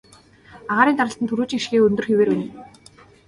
[0.71, 2.47] Агаарын даралт түрүүчийнх шигээ өндөр хэвээрээ байна.